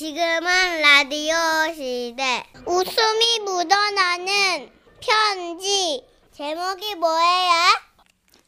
지금은 0.00 0.80
라디오 0.80 1.34
시대. 1.74 2.42
웃음이 2.64 3.40
묻어나는 3.44 4.70
편지. 4.98 6.02
제목이 6.32 6.94
뭐예요? 6.94 7.52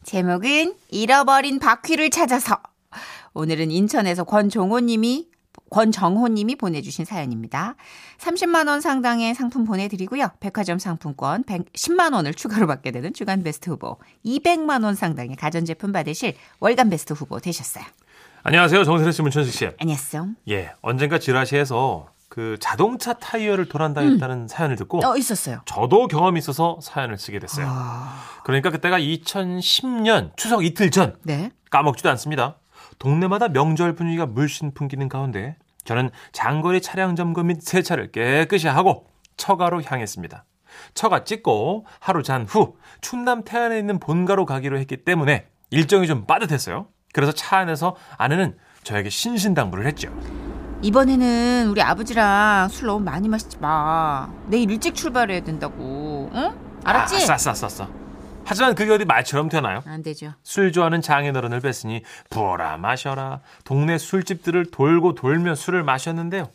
제목은 0.03 0.73
잃어버린 0.89 1.59
바퀴를 1.59 2.09
찾아서. 2.09 2.59
오늘은 3.35 3.69
인천에서 3.69 4.23
권종호 4.23 4.79
님이 4.79 5.29
권정호 5.69 6.29
님이 6.29 6.55
보내주신 6.55 7.05
사연입니다. 7.05 7.75
30만 8.17 8.67
원 8.67 8.81
상당의 8.81 9.35
상품 9.35 9.63
보내드리고요. 9.63 10.31
백화점 10.39 10.79
상품권 10.79 11.43
110만 11.43 12.15
원을 12.15 12.33
추가로 12.33 12.65
받게 12.65 12.89
되는 12.89 13.13
주간 13.13 13.43
베스트 13.43 13.69
후보, 13.69 13.99
200만 14.25 14.83
원 14.83 14.95
상당의 14.95 15.35
가전제품 15.35 15.91
받으실 15.91 16.35
월간 16.59 16.89
베스트 16.89 17.13
후보 17.13 17.39
되셨어요. 17.39 17.85
안녕하세요. 18.43 18.83
정선혜 18.83 19.11
씨, 19.11 19.21
문천식 19.21 19.53
씨. 19.53 19.69
안녕하세요. 19.79 20.27
예, 20.49 20.73
언젠가 20.81 21.17
지라시에서 21.17 22.07
그 22.27 22.57
자동차 22.59 23.13
타이어를 23.13 23.69
도난당했다는 23.69 24.47
사연을 24.47 24.75
듣고 24.75 24.99
어 25.05 25.15
있었어요. 25.15 25.61
저도 25.65 26.07
경험이 26.07 26.39
있어서 26.39 26.79
사연을 26.81 27.17
쓰게 27.17 27.39
됐어요. 27.39 27.71
그러니까 28.43 28.69
그때가 28.71 28.99
2010년 28.99 30.35
추석 30.35 30.65
이틀 30.65 30.91
전 30.91 31.15
네. 31.23 31.51
까먹지도 31.69 32.09
않습니다. 32.09 32.57
동네마다 32.99 33.49
명절 33.49 33.95
분위기가 33.95 34.25
물씬 34.25 34.73
풍기는 34.73 35.07
가운데 35.07 35.55
저는 35.85 36.09
장거리 36.31 36.81
차량 36.81 37.15
점검 37.15 37.47
및 37.47 37.61
세차를 37.61 38.11
깨끗이 38.11 38.67
하고 38.67 39.07
처가로 39.37 39.83
향했습니다. 39.83 40.43
처가 40.95 41.23
찍고 41.23 41.85
하루 41.99 42.23
잔 42.23 42.45
후 42.49 42.75
충남 42.99 43.43
태안에 43.43 43.77
있는 43.77 43.99
본가로 43.99 44.45
가기로 44.45 44.79
했기 44.79 44.97
때문에 44.97 45.47
일정이 45.69 46.07
좀 46.07 46.25
빠듯했어요. 46.25 46.87
그래서 47.13 47.31
차 47.31 47.57
안에서 47.59 47.95
아내는 48.17 48.57
저에게 48.83 49.09
신신당부를 49.09 49.85
했죠. 49.85 50.09
이번에는 50.81 51.69
우리 51.69 51.81
아버지랑 51.81 52.67
술 52.67 52.87
너무 52.87 52.99
많이 53.05 53.29
마시지 53.29 53.57
마. 53.59 54.27
내일 54.47 54.69
일찍 54.69 54.93
출발해야 54.95 55.39
된다고. 55.41 56.29
응? 56.33 56.53
알았지? 56.83 57.15
아, 57.15 57.33
아싸, 57.35 57.51
아싸, 57.51 57.67
아싸. 57.67 57.87
하지만 58.43 58.75
그게 58.75 58.91
어디 58.91 59.05
말처럼 59.05 59.47
되나요? 59.47 59.81
안 59.85 60.03
되죠. 60.03 60.33
술 60.43 60.73
좋아하는 60.73 61.01
장인어른을 61.01 61.61
뵀으니 61.61 62.01
부어라 62.29 62.75
마셔라 62.75 63.39
동네 63.63 63.97
술집들을 63.97 64.65
돌고 64.71 65.15
돌며 65.15 65.55
술을 65.55 65.83
마셨는데요. 65.83 66.49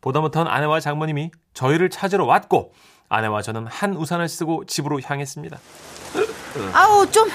보다 0.00 0.20
못한 0.20 0.46
아내와 0.48 0.80
장모님이 0.80 1.32
저희를 1.52 1.90
찾으러 1.90 2.24
왔고 2.24 2.72
아내와 3.10 3.42
저는 3.42 3.66
한 3.66 3.94
우산을 3.94 4.28
쓰고 4.28 4.64
집으로 4.64 5.00
향했습니다. 5.04 5.58
아우 6.72 7.10
좀 7.10 7.28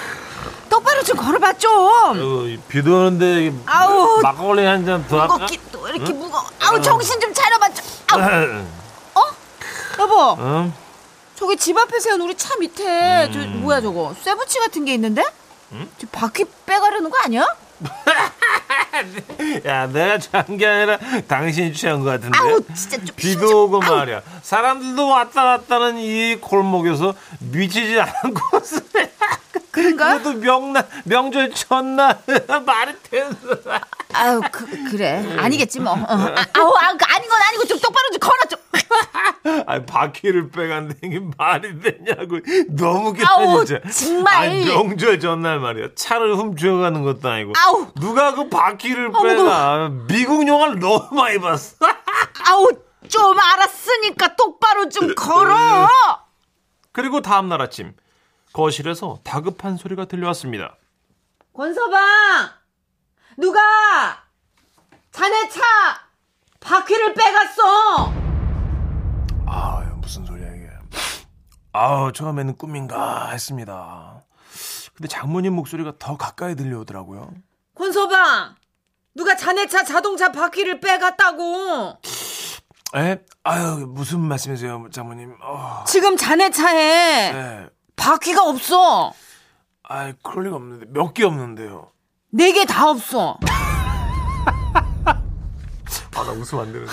똑바로 0.69 1.03
좀 1.03 1.17
걸어봐 1.17 1.53
좀. 1.53 1.71
어, 1.71 2.57
비도 2.67 2.97
오는데 3.07 3.51
아우 3.65 4.21
막걸리 4.21 4.65
한 4.65 4.85
잔 4.85 5.05
더 5.07 5.21
할까? 5.21 5.33
무겁기 5.33 5.59
또 5.71 5.87
이렇게 5.89 6.13
무거. 6.13 6.43
아우 6.59 6.81
정신 6.81 7.19
좀 7.19 7.33
차려봐 7.33 7.69
좀. 7.73 7.85
아우 8.11 8.63
여보 9.99 10.37
응? 10.39 10.73
저기 11.35 11.57
집 11.57 11.77
앞에 11.77 11.99
세운 11.99 12.21
우리 12.21 12.35
차 12.35 12.55
밑에 12.57 13.29
저 13.33 13.39
뭐야 13.39 13.81
저거 13.81 14.13
쇠붙이 14.23 14.59
같은 14.59 14.85
게 14.85 14.93
있는데? 14.93 15.23
저 15.97 16.07
바퀴 16.11 16.45
빼가려는 16.65 17.09
거 17.09 17.17
아니야? 17.23 17.45
야, 19.65 19.87
내가 19.87 20.17
취한 20.17 20.57
게 20.57 20.67
아니라 20.67 20.97
당신이 21.27 21.73
취한 21.73 22.03
것 22.03 22.09
같은데. 22.11 22.37
아우 22.37 22.59
진짜 22.75 22.97
좀 22.97 23.15
비도 23.15 23.65
오고 23.65 23.79
말이야. 23.79 24.21
사람들도 24.41 25.07
왔다 25.07 25.43
갔다는 25.43 25.97
이 25.97 26.35
골목에서 26.41 27.13
미치지 27.39 27.99
않은 27.99 28.33
곳을. 28.33 28.81
그런가? 29.79 30.17
그것도 30.17 30.39
명날, 30.39 30.87
명절 31.05 31.53
첫날. 31.53 32.19
말이 32.65 32.93
되는 33.03 33.35
아유 34.13 34.41
그, 34.51 34.65
그래 34.91 35.23
아니겠지 35.37 35.79
뭐. 35.79 35.93
어. 35.93 35.95
아, 35.95 36.45
아우 36.53 36.73
아, 36.77 36.93
그 36.93 37.05
아닌 37.05 37.29
건 37.29 37.39
아니고 37.47 37.65
좀 37.65 37.79
똑바로 37.79 38.09
좀 38.11 38.19
걸어 38.19 38.37
좀. 38.49 38.59
아니, 39.67 39.85
바퀴를 39.85 40.49
빼간다는 40.49 41.09
게 41.09 41.21
말이 41.37 41.79
되냐고. 41.79 42.39
너무 42.69 43.13
아우, 43.25 43.63
진짜. 43.65 43.81
정말. 43.89 44.35
아니, 44.35 44.65
명절 44.65 45.19
전날 45.19 45.59
말이야. 45.59 45.89
차를 45.95 46.35
훔쳐가는 46.35 47.03
것도 47.03 47.29
아니고. 47.29 47.53
아우. 47.57 47.87
누가 47.99 48.33
그 48.33 48.49
바퀴를 48.49 49.07
어머, 49.13 49.21
빼가. 49.23 49.89
미국 50.07 50.47
영화를 50.47 50.79
너무 50.79 51.07
많이 51.11 51.39
봤어. 51.39 51.75
아우 52.47 52.67
좀 53.07 53.37
알았으니까 53.39 54.35
똑바로 54.35 54.89
좀 54.89 55.13
걸어. 55.15 55.87
그리고 56.91 57.21
다음 57.21 57.47
날 57.49 57.61
아침. 57.61 57.93
거실에서 58.53 59.19
다급한 59.23 59.77
소리가 59.77 60.05
들려왔습니다. 60.05 60.75
권서방 61.53 62.49
누가 63.37 63.59
자네 65.11 65.49
차 65.49 65.61
바퀴를 66.59 67.13
빼갔어. 67.13 68.13
아 69.45 69.79
무슨 69.97 70.25
소리야 70.25 70.47
이게. 70.55 70.69
아 71.73 72.11
처음에는 72.13 72.55
꿈인가 72.57 73.29
했습니다. 73.29 74.21
근데 74.95 75.07
장모님 75.07 75.53
목소리가 75.53 75.93
더 75.99 76.17
가까이 76.17 76.55
들려오더라고요. 76.55 77.31
권서방 77.75 78.55
누가 79.15 79.35
자네 79.35 79.67
차 79.67 79.83
자동차 79.83 80.31
바퀴를 80.31 80.79
빼갔다고. 80.79 81.97
에? 82.95 83.19
아유 83.43 83.85
무슨 83.87 84.19
말씀이세요 84.21 84.89
장모님? 84.91 85.37
어, 85.43 85.83
지금 85.87 86.17
자네 86.17 86.49
차에 86.49 87.31
네. 87.31 87.69
바퀴가 87.99 88.43
없어. 88.43 89.13
아 89.83 90.13
그럴 90.23 90.45
리가 90.45 90.55
없는데 90.55 90.85
몇 90.89 91.13
개 91.13 91.23
없는데요. 91.25 91.91
네 92.31 92.51
개 92.53 92.65
다 92.65 92.89
없어. 92.89 93.37
아 95.05 96.23
나 96.23 96.31
웃으면 96.31 96.65
안 96.67 96.73
되는데. 96.73 96.91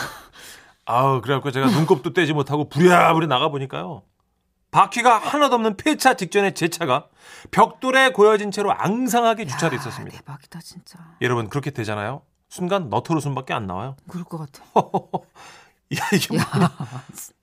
아우 0.85 1.21
그래갖고 1.21 1.51
제가 1.51 1.67
눈곱도 1.69 2.13
떼지 2.13 2.33
못하고 2.33 2.69
부랴부랴 2.69 3.27
나가 3.27 3.49
보니까요. 3.49 4.03
바퀴가 4.71 5.19
하나도 5.19 5.55
없는 5.57 5.77
폐차 5.77 6.15
직전에 6.15 6.53
제 6.55 6.69
차가 6.69 7.07
벽돌에 7.51 8.11
고여진 8.13 8.51
채로 8.51 8.73
앙상하게 8.73 9.47
주차돼 9.47 9.77
있었습니다. 9.77 10.17
대박이다 10.19 10.61
진짜. 10.61 10.99
여러분 11.23 11.49
그렇게 11.49 11.71
되잖아요. 11.71 12.23
순간 12.49 12.89
너트로 12.89 13.21
숨밖에 13.21 13.53
안 13.55 13.67
나와요. 13.67 13.97
그럴 14.09 14.25
것 14.25 14.39
같아. 14.39 14.63
야 15.97 16.01
이게 16.13 16.37
뭐, 16.37 16.45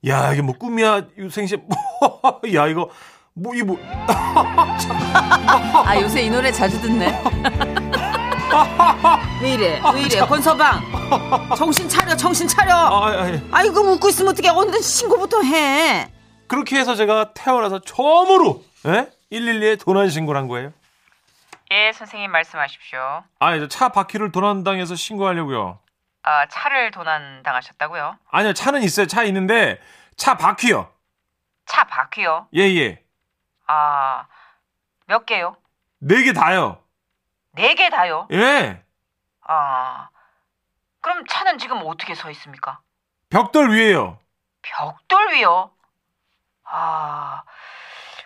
야 0.06 0.32
이게 0.32 0.42
뭐 0.42 0.54
꿈이야 0.56 1.06
생시 1.30 1.56
야 2.54 2.66
이거 2.66 2.90
뭐 3.36 3.52
이거 3.54 3.76
뭐아 5.74 6.00
요새 6.00 6.22
이 6.22 6.30
노래 6.30 6.52
자주 6.52 6.80
듣네. 6.80 7.20
왜 9.42 9.54
이래? 9.54 9.80
왜 9.92 10.02
이래? 10.02 10.20
권서방 10.20 10.80
정신 11.56 11.88
차려 11.88 12.14
정신 12.16 12.46
차려. 12.46 12.72
아, 12.72 13.08
아, 13.08 13.24
아, 13.24 13.40
아이고 13.50 13.80
웃고 13.80 14.08
있으면 14.10 14.30
어떻게 14.32 14.48
얼른 14.48 14.80
신고부터 14.80 15.42
해. 15.42 16.12
그렇게 16.46 16.78
해서 16.78 16.94
제가 16.94 17.32
태어나서 17.34 17.80
처음으로 17.80 18.62
예? 18.86 19.10
112에 19.32 19.80
도난 19.80 20.08
신고를 20.10 20.40
한 20.40 20.46
거예요. 20.46 20.72
예, 21.72 21.90
선생님 21.92 22.30
말씀하십시오. 22.30 23.24
아, 23.40 23.54
이제 23.56 23.66
차 23.66 23.88
바퀴를 23.88 24.30
도난당해서 24.30 24.94
신고하려고요. 24.94 25.80
아, 26.22 26.46
차를 26.46 26.92
도난 26.92 27.42
당하셨다고요? 27.42 28.16
아니요, 28.30 28.52
차는 28.52 28.82
있어요. 28.82 29.06
차 29.08 29.24
있는데 29.24 29.80
차 30.16 30.36
바퀴요. 30.36 30.88
차 31.66 31.82
바퀴요? 31.84 32.46
예, 32.54 32.60
예. 32.76 33.00
아, 33.66 34.26
몇 35.06 35.26
개요? 35.26 35.56
네 36.00 36.22
개 36.22 36.32
다요. 36.32 36.78
네 37.52 37.74
개 37.74 37.88
다요? 37.90 38.26
예. 38.32 38.82
아, 39.46 40.08
그럼 41.00 41.24
차는 41.26 41.58
지금 41.58 41.80
어떻게 41.84 42.14
서 42.14 42.30
있습니까? 42.30 42.80
벽돌 43.30 43.70
위에요. 43.72 44.18
벽돌 44.62 45.34
위요? 45.34 45.70
아, 46.64 47.42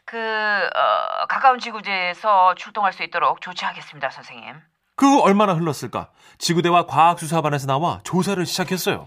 그, 0.04 0.16
어, 0.16 1.26
가까운 1.26 1.58
지구지에서 1.58 2.54
출동할 2.54 2.92
수 2.92 3.02
있도록 3.02 3.40
조치하겠습니다, 3.40 4.10
선생님. 4.10 4.54
그후 4.96 5.20
얼마나 5.22 5.54
흘렀을까? 5.54 6.10
지구대와 6.38 6.86
과학수사반에서 6.86 7.66
나와 7.66 8.00
조사를 8.04 8.44
시작했어요. 8.46 9.06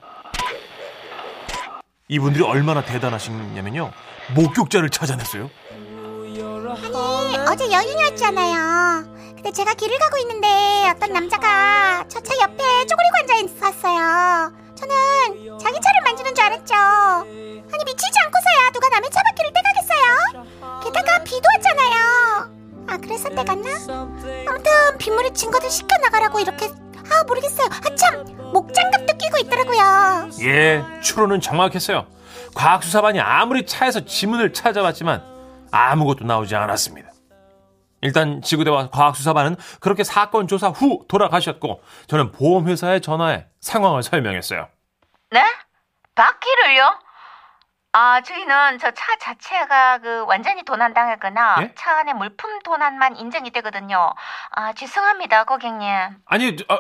이분들이 2.08 2.44
얼마나 2.44 2.84
대단하시냐면요. 2.84 3.92
목격자를 4.36 4.90
찾아냈어요. 4.90 5.50
어제 7.52 7.70
연휴였잖아요. 7.72 9.04
근데 9.36 9.52
제가 9.52 9.74
길을 9.74 9.98
가고 10.00 10.18
있는데 10.20 10.48
어떤 10.96 11.12
남자가 11.14 12.06
저 12.08 12.20
차 12.22 12.34
옆에 12.42 12.58
쪼그리고 12.86 13.16
앉아 13.22 13.34
있었어요. 13.36 14.54
저는 14.76 15.58
자기 15.60 15.76
차를 15.82 16.02
만지는 16.06 16.34
줄 16.36 16.44
알았죠. 16.46 16.76
아니 16.76 17.84
미치지 17.86 18.12
않고서야 18.26 18.72
누가 18.74 18.90
남의 18.90 19.10
차 19.12 19.22
바퀴를 19.24 19.52
떼가겠어요? 19.54 20.82
게다가 20.84 21.24
비도 21.24 21.42
왔잖아요. 21.56 22.86
아 22.88 22.98
그래서 22.98 23.30
떼갔나? 23.30 23.70
아무튼 24.48 24.98
빗물에 24.98 25.34
증거들 25.34 25.70
씻겨 25.70 25.88
나가라고 26.04 26.40
이렇게 26.40 26.68
아 26.68 27.24
모르겠어요. 27.28 27.68
아참 27.86 28.26
목장갑도 28.54 29.18
끼고 29.18 29.38
있더라고요. 29.40 30.30
예, 30.42 30.84
추론은 31.02 31.42
정확했어요. 31.42 32.06
과학수사반이 32.56 33.20
아무리 33.20 33.66
차에서 33.66 34.06
지문을 34.06 34.54
찾아봤지만 34.54 35.24
아무것도 35.72 36.26
나오지 36.26 36.56
않았습니다. 36.56 37.12
일단 38.02 38.42
지구대와 38.42 38.90
과학수사반은 38.90 39.56
그렇게 39.80 40.04
사건 40.04 40.48
조사 40.48 40.70
후 40.70 41.06
돌아가셨고 41.08 41.84
저는 42.08 42.32
보험회사에 42.32 43.00
전화해 43.00 43.46
상황을 43.62 44.04
설명했어요. 44.04 44.68
네? 45.32 45.44
바퀴를요? 46.16 47.00
아, 47.94 48.22
저희는 48.22 48.80
저 48.80 48.92
차 48.92 49.18
자체가 49.20 49.98
그 50.00 50.24
완전히 50.26 50.64
도난당했거나 50.64 51.58
예? 51.62 51.74
차 51.76 51.98
안에 52.00 52.14
물품 52.14 52.60
도난만 52.64 53.18
인정이 53.18 53.52
되거든요. 53.52 54.14
아, 54.52 54.74
죄송합니다, 54.74 55.44
고객님. 55.44 55.90
아니, 56.26 56.56
저, 56.56 56.64
아, 56.70 56.76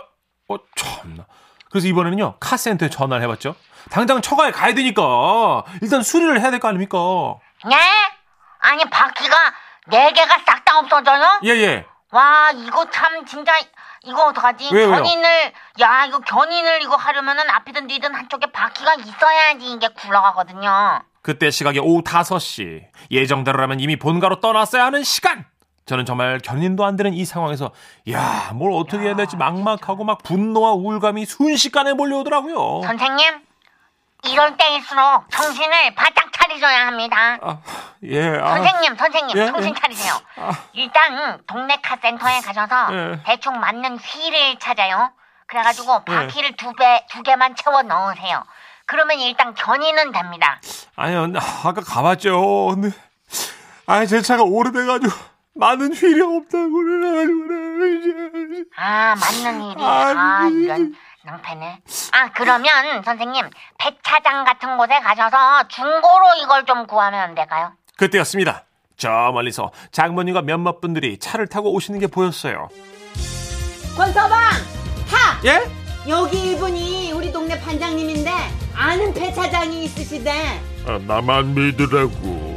어, 0.49 0.57
참나. 0.75 1.25
그래서 1.69 1.87
이번에는요, 1.87 2.37
카센터에 2.39 2.89
전화를 2.89 3.23
해봤죠. 3.23 3.55
당장 3.89 4.21
처가에 4.21 4.51
가야 4.51 4.73
되니까, 4.73 5.63
일단 5.81 6.01
수리를 6.01 6.39
해야 6.39 6.49
될 6.49 6.59
거 6.61 6.67
아닙니까? 6.69 6.97
네? 7.69 7.75
아니, 8.59 8.85
바퀴가 8.89 9.35
네 9.87 10.11
개가 10.13 10.39
싹 10.45 10.63
다 10.65 10.79
없어져요? 10.79 11.39
예, 11.43 11.49
예. 11.49 11.85
와, 12.11 12.51
이거 12.51 12.89
참 12.89 13.25
진짜 13.25 13.53
이거 14.03 14.25
어떡하지? 14.27 14.69
왜요, 14.73 14.87
왜요? 14.89 14.95
견인을 14.97 15.51
야, 15.79 16.05
이거 16.05 16.19
견인을 16.19 16.81
이거 16.81 16.95
하려면은 16.95 17.49
앞이든 17.49 17.87
뒤든 17.87 18.13
한쪽에 18.13 18.51
바퀴가 18.51 18.95
있어야지 18.95 19.71
이게 19.71 19.87
굴러가거든요. 19.87 21.01
그때 21.21 21.51
시각이 21.51 21.79
오후 21.79 22.03
5시. 22.03 22.83
예정대로라면 23.11 23.79
이미 23.79 23.95
본가로 23.97 24.39
떠났어야 24.39 24.85
하는 24.85 25.03
시간! 25.03 25.45
저는 25.85 26.05
정말 26.05 26.39
견인도 26.39 26.85
안 26.85 26.95
되는 26.95 27.13
이 27.13 27.25
상황에서, 27.25 27.71
야, 28.11 28.51
뭘 28.53 28.71
어떻게 28.73 29.05
해야 29.05 29.15
될지 29.15 29.35
막막하고 29.35 30.03
막 30.03 30.23
분노와 30.23 30.71
우울감이 30.73 31.25
순식간에 31.25 31.93
몰려오더라고요. 31.93 32.81
선생님, 32.87 33.41
이럴 34.25 34.55
때일수록 34.57 35.29
정신을 35.31 35.95
바짝 35.95 36.30
차리셔야 36.51 36.87
합니다. 36.87 37.37
아, 37.41 37.57
예, 38.03 38.37
아. 38.37 38.55
선생님, 38.55 38.95
선생님, 38.97 39.37
예, 39.37 39.45
정신 39.47 39.69
예. 39.69 39.79
차리세요. 39.79 40.13
아. 40.37 40.51
일단 40.73 41.39
동네 41.47 41.77
카센터에 41.81 42.41
가셔서 42.41 42.87
예. 42.91 43.19
대충 43.25 43.59
맞는 43.59 43.97
휠을 43.97 44.59
찾아요. 44.59 45.11
그래가지고 45.47 46.03
예. 46.09 46.13
바퀴를 46.13 46.55
두 46.57 46.73
배, 46.73 47.05
두 47.09 47.23
개만 47.23 47.55
채워 47.55 47.81
넣으세요. 47.81 48.43
그러면 48.85 49.19
일단 49.19 49.53
견인은 49.53 50.11
됩니다. 50.11 50.59
아니요, 50.95 51.27
나 51.27 51.39
아까 51.63 51.81
가봤죠. 51.81 52.67
근데, 52.73 52.89
아니, 53.85 54.07
제 54.07 54.21
차가 54.21 54.43
오래돼가지고, 54.43 55.11
많은 55.55 55.93
휠이 55.93 56.19
없다고 56.21 56.73
그래가지고, 56.73 57.47
그래. 57.47 58.63
아, 58.77 59.15
맞는. 59.15 59.61
아니. 59.79 60.17
아, 60.17 60.49
이런 60.51 60.93
낭패네. 61.23 61.79
아, 62.13 62.31
그러면 62.33 63.03
선생님, 63.03 63.49
백차장 63.77 64.43
같은 64.43 64.77
곳에 64.77 64.99
가셔서 64.99 65.67
중고로 65.67 66.35
이걸 66.43 66.65
좀 66.65 66.87
구하면 66.87 67.19
안 67.19 67.35
될까요? 67.35 67.73
그때였습니다. 67.97 68.63
저 68.97 69.09
멀리서 69.33 69.71
장모님과 69.91 70.41
몇몇 70.43 70.79
분들이 70.81 71.17
차를 71.17 71.47
타고 71.47 71.73
오시는 71.73 71.99
게 71.99 72.07
보였어요. 72.07 72.69
권서방 73.97 74.29
타 75.09 75.41
예? 75.45 75.61
여기 76.07 76.51
이분이 76.53 77.11
우리 77.11 77.31
동네 77.31 77.59
반장님인데 77.59 78.31
아는 78.75 79.13
폐차장이 79.13 79.83
있으시대 79.85 80.31
아, 80.87 80.99
나만 81.07 81.53
믿으라고. 81.53 82.50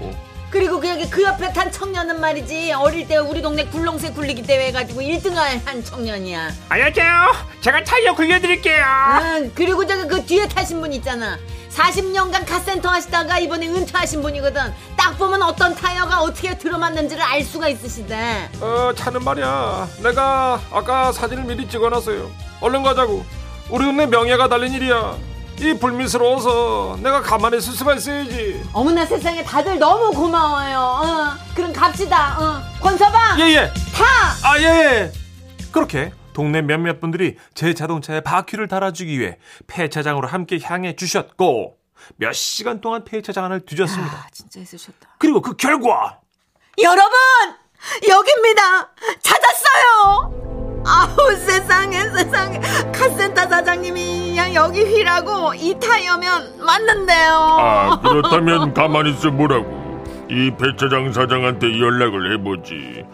그리고 0.54 0.78
그 0.78 0.88
여기 0.88 1.10
그 1.10 1.20
옆에 1.24 1.52
탄 1.52 1.68
청년은 1.68 2.20
말이지 2.20 2.70
어릴 2.74 3.08
때 3.08 3.16
우리 3.16 3.42
동네 3.42 3.64
굴렁쇠 3.64 4.12
굴리기 4.12 4.42
대회 4.42 4.68
해가지고 4.68 5.00
1등을 5.00 5.36
한 5.64 5.82
청년이야 5.82 6.48
안녕하세요. 6.68 7.32
제가 7.60 7.82
타이어 7.82 8.14
굴려드릴게요. 8.14 8.84
응 9.20 9.50
그리고 9.52 9.84
저기 9.84 10.06
그 10.06 10.24
뒤에 10.24 10.46
타신 10.46 10.80
분 10.80 10.92
있잖아 10.92 11.40
40년간 11.72 12.46
카센터 12.46 12.88
하시다가 12.88 13.40
이번에 13.40 13.66
은퇴하신 13.66 14.22
분이거든 14.22 14.72
딱 14.96 15.18
보면 15.18 15.42
어떤 15.42 15.74
타이어가 15.74 16.20
어떻게 16.20 16.56
들어맞는지를 16.56 17.20
알 17.20 17.42
수가 17.42 17.66
있으시대 17.66 18.48
어, 18.60 18.92
차는 18.94 19.24
말이야. 19.24 19.88
내가 20.04 20.60
아까 20.70 21.10
사진을 21.10 21.42
미리 21.46 21.66
찍어놨어요. 21.68 22.30
얼른 22.60 22.84
가자고. 22.84 23.26
우리 23.70 23.84
동네 23.86 24.06
명예가 24.06 24.48
달린 24.48 24.72
일이야. 24.72 25.16
이 25.60 25.72
불미스러워서 25.78 26.98
내가 27.02 27.22
가만히 27.22 27.58
있을 27.58 27.72
수가 27.72 27.94
있어야지. 27.94 28.62
어머나 28.72 29.06
세상에 29.06 29.42
다들 29.44 29.78
너무 29.78 30.10
고마워요 30.12 30.78
어, 30.78 31.30
그럼 31.54 31.72
갑시다 31.72 32.36
어. 32.38 32.62
권서방 32.80 33.40
예, 33.40 33.44
예. 33.54 33.72
타 33.94 34.04
아, 34.48 34.58
예, 34.58 34.64
예. 34.64 35.12
그렇게 35.72 36.12
동네 36.32 36.60
몇몇 36.60 37.00
분들이 37.00 37.36
제 37.54 37.72
자동차에 37.72 38.20
바퀴를 38.20 38.66
달아주기 38.68 39.18
위해 39.18 39.38
폐차장으로 39.68 40.26
함께 40.26 40.58
향해 40.60 40.96
주셨고, 40.96 41.76
몇 42.16 42.32
시간 42.32 42.80
동안 42.80 43.04
폐차장 43.04 43.44
안을 43.44 43.64
뒤졌습니다. 43.64 44.12
아, 44.12 44.26
진짜 44.32 44.60
애쓰셨다. 44.60 45.10
그리고 45.18 45.40
그 45.40 45.54
결과, 45.56 46.18
여러분 46.82 47.12
여기입니다 48.08 48.90
찾았어요 49.22 50.73
아우 50.86 51.34
세상에 51.36 52.02
세상에 52.10 52.60
카센터 52.92 53.48
사장님이 53.48 54.28
그냥 54.34 54.54
여기 54.54 54.82
휘라고 54.82 55.54
이 55.54 55.74
타이어면 55.80 56.58
맞는데요 56.64 57.30
아, 57.60 58.00
그렇다면 58.00 58.74
가만히 58.74 59.10
있어 59.12 59.30
보라고. 59.30 59.84
이 60.30 60.50
배차장 60.58 61.12
사장한테 61.12 61.78
연락을 61.80 62.32
해보지. 62.32 63.04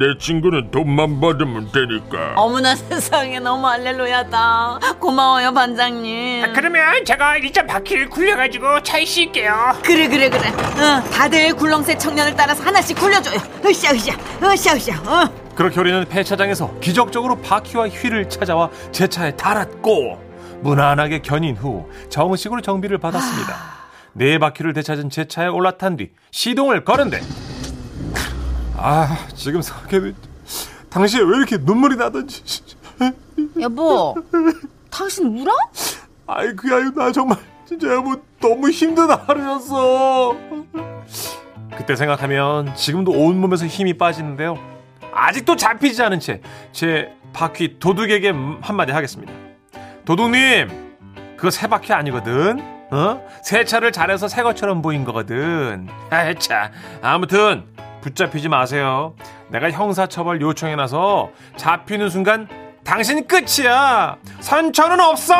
내 0.00 0.18
친구는 0.18 0.72
돈만 0.72 1.20
받으면 1.20 1.70
되니까. 1.70 2.32
어머나 2.34 2.74
세상에 2.74 3.38
너무 3.38 3.66
할렐루야다 3.68 4.80
고마워요 4.98 5.54
반장님 5.54 6.52
그러면 6.54 7.04
제가 7.04 7.36
일단 7.36 7.66
바퀴를 7.68 8.10
굴려가지고 8.10 8.82
차에 8.82 9.04
싣게요. 9.04 9.76
그래 9.84 10.08
그래 10.08 10.28
그래 10.28 10.48
어, 10.48 11.02
다들 11.10 11.54
굴렁쇠 11.54 11.98
청년을 11.98 12.34
따라서 12.36 12.62
하나씩 12.64 12.98
굴려줘요 12.98 13.38
으쌰 13.64 13.92
으쌰 13.94 14.12
으쌰 14.42 14.74
으쌰 14.74 14.92
어. 15.08 15.45
그렇게 15.56 15.80
우리는 15.80 16.04
폐차장에서 16.04 16.78
기적적으로 16.80 17.36
바퀴와 17.40 17.88
휠을 17.88 18.28
찾아와 18.28 18.70
제 18.92 19.08
차에 19.08 19.34
달았고 19.36 20.60
무난하게 20.62 21.20
견인 21.20 21.56
후 21.56 21.88
정식으로 22.10 22.60
정비를 22.60 22.98
받았습니다. 22.98 23.54
네 24.12 24.38
바퀴를 24.38 24.74
되찾은 24.74 25.10
제 25.10 25.26
차에 25.26 25.46
올라탄 25.48 25.96
뒤 25.96 26.10
시동을 26.30 26.84
거는데 26.84 27.20
아 28.76 29.16
지금 29.34 29.62
생각해도 29.62 30.12
당시에 30.90 31.20
왜 31.20 31.36
이렇게 31.38 31.56
눈물이 31.58 31.96
나던지 31.96 32.42
여보, 33.60 34.14
당신 34.90 35.26
울어? 35.38 35.52
아이 36.26 36.54
그게 36.54 36.74
아니고 36.74 37.00
나 37.00 37.12
정말 37.12 37.38
진짜 37.66 37.88
여보 37.88 38.14
너무 38.40 38.70
힘든 38.70 39.10
하루였어 39.10 40.34
그때 41.76 41.96
생각하면 41.96 42.74
지금도 42.74 43.12
온몸에서 43.12 43.66
힘이 43.66 43.96
빠지는데요 43.98 44.75
아직도 45.16 45.56
잡히지 45.56 46.02
않은 46.02 46.20
채 46.20 46.40
제 46.72 47.10
바퀴 47.32 47.78
도둑에게 47.78 48.32
한마디 48.62 48.92
하겠습니다. 48.92 49.32
도둑님 50.04 50.68
그거 51.36 51.50
새 51.50 51.66
바퀴 51.66 51.92
아니거든. 51.92 52.62
어? 52.90 53.20
새 53.42 53.64
차를 53.64 53.92
잘해서 53.92 54.28
새 54.28 54.42
것처럼 54.42 54.80
보인 54.80 55.04
거거든. 55.04 55.88
아차. 56.08 56.70
아무튼 57.02 57.64
붙잡히지 58.00 58.48
마세요. 58.48 59.14
내가 59.48 59.70
형사처벌 59.70 60.40
요청해놔서 60.40 61.30
잡히는 61.56 62.08
순간 62.08 62.48
당신 62.84 63.26
끝이야. 63.26 64.16
선처는 64.40 65.00
없어 65.00 65.34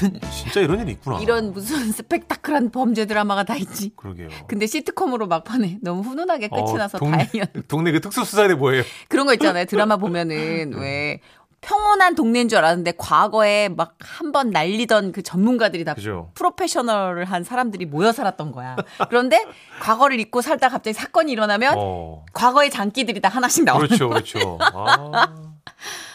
무슨 0.00 0.20
진짜 0.30 0.60
이런 0.60 0.80
일이 0.80 0.92
있구나. 0.92 1.18
이런 1.20 1.52
무슨 1.52 1.90
스펙타클한 1.92 2.70
범죄 2.70 3.06
드라마가 3.06 3.44
다 3.44 3.56
있지. 3.56 3.92
그러게요. 3.96 4.28
근데 4.46 4.66
시트콤으로 4.66 5.26
막판에 5.26 5.78
너무 5.82 6.02
훈훈하게 6.02 6.48
끝이 6.48 6.60
어, 6.62 6.76
나서 6.76 6.98
동네, 6.98 7.18
다행이었. 7.26 7.50
동네 7.68 7.92
그 7.92 8.00
특수수사대 8.00 8.54
뭐예요? 8.54 8.82
그런 9.08 9.26
거 9.26 9.32
있잖아요. 9.34 9.64
드라마 9.64 9.96
보면은 9.96 10.74
왜 10.78 11.20
평온한 11.62 12.14
동네인 12.14 12.48
줄 12.48 12.58
알았는데 12.58 12.92
과거에 12.98 13.68
막 13.70 13.96
한 14.18 14.30
번 14.32 14.50
날리던 14.50 15.12
그 15.12 15.22
전문가들이 15.22 15.84
다 15.84 15.94
그죠. 15.94 16.30
프로페셔널한 16.34 17.42
사람들이 17.44 17.86
모여 17.86 18.12
살았던 18.12 18.52
거야. 18.52 18.76
그런데 19.08 19.44
과거를 19.80 20.20
잊고 20.20 20.42
살다 20.42 20.68
갑자기 20.68 20.94
사건이 20.94 21.32
일어나면 21.32 21.74
어. 21.78 22.24
과거의 22.32 22.70
장기들이 22.70 23.20
다 23.20 23.28
하나씩 23.28 23.64
나오는 23.64 23.86
그렇죠, 23.86 24.08
거야. 24.08 24.20
그렇죠. 24.20 24.58
아, 24.60 25.26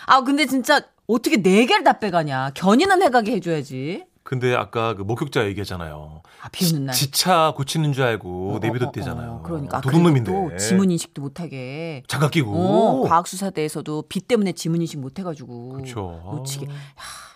아 0.06 0.22
근데 0.24 0.46
진짜 0.46 0.82
어떻게 1.08 1.41
네 1.41 1.65
개를 1.65 1.84
다 1.84 2.00
빼가냐. 2.00 2.51
견인은 2.55 3.01
해가게 3.01 3.34
해줘야지. 3.34 4.05
근데 4.24 4.55
아까 4.55 4.93
그 4.93 5.01
목격자 5.01 5.46
얘기하잖아요. 5.48 6.22
아, 6.41 6.50
비 6.50 6.65
오는 6.70 6.86
날. 6.86 6.96
지, 6.96 7.12
차 7.12 7.53
고치는 7.55 7.91
줄 7.91 8.03
알고 8.03 8.55
어, 8.55 8.60
내비뒀대잖아요. 8.60 9.31
어, 9.31 9.36
어, 9.36 9.41
그러니까 9.41 9.77
아, 9.77 9.81
도둑놈인데. 9.81 10.31
또 10.31 10.55
지문 10.58 10.91
인식도 10.91 11.22
못하게. 11.22 12.03
장갑 12.08 12.31
끼고. 12.31 12.53
어, 12.53 13.08
과학수사대에서도 13.08 14.03
비 14.08 14.22
때문에 14.22 14.51
지문 14.53 14.81
인식 14.81 15.00
못해가지고 15.00 15.70
그렇죠. 15.74 16.22
아. 16.25 16.31
놓치게. 16.36 16.67
야, 16.67 16.72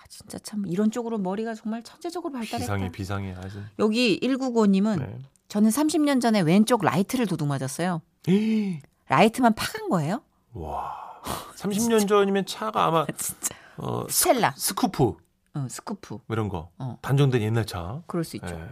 진짜 0.09 0.37
참 0.39 0.65
이런 0.67 0.91
쪽으로 0.91 1.17
머리가 1.17 1.55
정말 1.55 1.83
천재적으로 1.83 2.31
발달했다. 2.31 2.57
비상해, 2.59 2.91
비상해. 2.91 3.35
아주. 3.43 3.59
여기 3.79 4.19
1995님은 4.21 4.99
네. 4.99 5.19
저는 5.49 5.69
30년 5.69 6.21
전에 6.21 6.41
왼쪽 6.41 6.83
라이트를 6.85 7.25
도둑 7.27 7.47
맞았어요. 7.47 8.01
에이, 8.27 8.79
라이트만 9.09 9.53
파간 9.55 9.89
거예요? 9.89 10.21
와. 10.53 11.04
30년 11.55 12.07
전이면 12.07 12.45
차가 12.45 12.85
아마 12.85 13.05
진짜. 13.17 13.55
어, 13.77 14.05
스, 14.09 14.23
스텔라, 14.23 14.53
스쿠프 14.55 15.17
어, 15.55 15.67
스쿠프. 15.69 16.13
뭐 16.13 16.21
이런 16.29 16.49
거. 16.49 16.69
어. 16.77 16.97
단종된 17.01 17.41
옛날 17.41 17.65
차. 17.65 18.01
그럴 18.07 18.23
수 18.23 18.35
있죠. 18.37 18.55
예. 18.55 18.69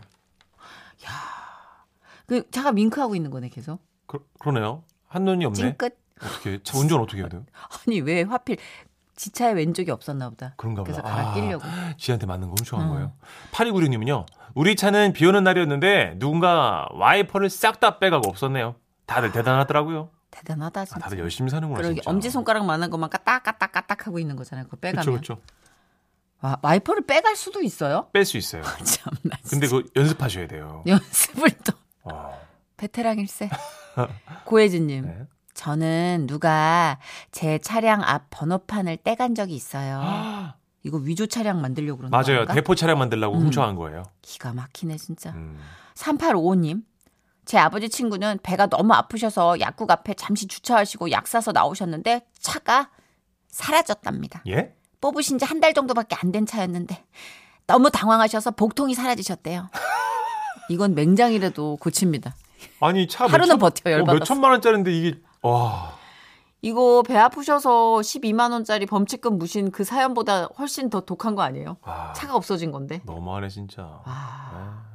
그 2.25 2.49
차가 2.51 2.71
윙크하고 2.71 3.15
있는 3.15 3.31
거네 3.31 3.49
계속. 3.49 3.79
그, 4.05 4.25
그러네요. 4.39 4.83
한눈이 5.07 5.45
없네. 5.45 5.57
찡끗. 5.59 5.97
어떻게 6.21 6.61
차 6.63 6.77
운전 6.77 7.01
어떻게 7.01 7.19
해야 7.21 7.27
돼요? 7.29 7.43
아, 7.53 7.67
아니 7.87 7.99
왜 7.99 8.21
하필 8.23 8.57
지 9.15 9.31
차에 9.31 9.53
왼쪽이 9.53 9.91
없었나 9.91 10.29
보다. 10.29 10.53
그런가 10.57 10.83
그래서 10.83 11.01
보다. 11.01 11.13
갈아 11.13 11.33
끼려고. 11.33 11.63
아, 11.65 11.93
지한테 11.97 12.25
맞는 12.25 12.47
거 12.49 12.55
훔쳐간 12.57 12.87
어. 12.87 12.93
거예요. 12.93 13.11
8296님은요. 13.51 14.25
우리 14.55 14.75
차는 14.75 15.13
비 15.13 15.25
오는 15.25 15.43
날이었는데 15.43 16.15
누군가 16.17 16.87
와이퍼를 16.93 17.49
싹 17.49 17.79
다 17.79 17.99
빼가고 17.99 18.29
없었네요. 18.29 18.75
다들 19.05 19.31
대단하더라고요. 19.31 20.09
대단하다 20.33 20.81
아, 20.81 20.85
진짜. 20.85 20.99
다들 20.99 21.19
열심히 21.19 21.49
사는구나 21.51 21.81
그러게. 21.81 22.01
엄지 22.05 22.29
손가락만한 22.29 22.89
것만 22.89 23.09
까딱 23.09 23.43
까딱 23.43 23.71
까딱 23.71 24.07
하고 24.07 24.17
있는 24.19 24.35
거잖아요. 24.35 24.65
그거 24.65 24.77
빼가면. 24.77 25.05
그렇죠. 25.05 25.39
와, 26.41 26.57
와이퍼를 26.61 27.05
빼갈 27.05 27.35
수도 27.35 27.61
있어요? 27.61 28.09
뺄 28.11 28.25
수 28.25 28.37
있어요. 28.37 28.63
참나. 28.83 29.37
근데 29.49 29.67
그거 29.67 29.83
연습하셔야 29.95 30.47
돼요. 30.47 30.83
연습을 30.87 31.51
또 31.65 31.73
어. 32.03 32.37
베테랑일세. 32.77 33.49
고혜진님. 34.45 35.05
네. 35.05 35.27
저는 35.53 36.25
누가 36.27 36.97
제 37.31 37.59
차량 37.59 38.01
앞 38.03 38.25
번호판을 38.31 38.97
떼간 38.97 39.35
적이 39.35 39.53
있어요. 39.55 40.01
이거 40.85 40.97
위조 40.97 41.27
차량 41.27 41.61
만들려고 41.61 41.97
그러는 41.99 42.09
맞아요. 42.11 42.39
건가? 42.39 42.53
대포 42.55 42.75
차량 42.75 42.97
만들려고 42.97 43.37
음. 43.37 43.43
훔쳐간 43.43 43.75
거예요. 43.75 44.03
기가 44.21 44.51
막히네 44.51 44.97
진짜. 44.97 45.29
음. 45.31 45.57
3855님. 45.93 46.83
제 47.45 47.57
아버지 47.57 47.89
친구는 47.89 48.39
배가 48.43 48.67
너무 48.67 48.93
아프셔서 48.93 49.59
약국 49.59 49.91
앞에 49.91 50.13
잠시 50.13 50.47
주차하시고 50.47 51.11
약 51.11 51.27
사서 51.27 51.51
나오셨는데 51.51 52.25
차가 52.39 52.89
사라졌답니다. 53.49 54.43
예? 54.47 54.73
뽑으신 55.01 55.37
지 55.37 55.45
한 55.45 55.59
달 55.59 55.73
정도밖에 55.73 56.15
안 56.15 56.31
된 56.31 56.45
차였는데 56.45 57.03
너무 57.67 57.89
당황하셔서 57.91 58.51
복통이 58.51 58.93
사라지셨대요. 58.95 59.69
이건 60.69 60.95
맹장이라도 60.95 61.77
고칩니다. 61.77 62.35
아니 62.79 63.07
차 63.07 63.25
하루는 63.25 63.47
몇 63.47 63.47
천- 63.47 63.59
버텨, 63.59 63.89
어, 63.89 63.93
열받아서. 63.93 64.19
몇 64.19 64.25
천만 64.25 64.51
원짜리인데 64.51 64.91
이게 64.93 65.19
와 65.41 65.93
이거 66.61 67.03
배 67.05 67.17
아프셔서 67.17 67.95
12만 67.97 68.51
원짜리 68.53 68.85
범칙금 68.85 69.37
무신 69.37 69.69
그 69.71 69.83
사연보다 69.83 70.45
훨씬 70.57 70.89
더 70.89 71.01
독한 71.01 71.35
거 71.35 71.41
아니에요? 71.41 71.75
아, 71.81 72.13
차가 72.13 72.35
없어진 72.35 72.71
건데. 72.71 73.01
너무하네 73.05 73.49
진짜. 73.49 73.81
와, 73.83 74.01
아. 74.05 74.85